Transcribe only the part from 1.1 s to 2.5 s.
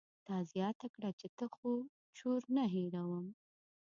چې ته خو چور